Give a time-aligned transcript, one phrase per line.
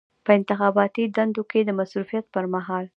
[0.25, 2.85] په انتخاباتي دندو کې د مصروفیت پر مهال.